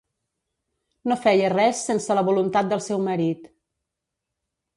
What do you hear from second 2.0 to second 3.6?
la voluntat del seu marit.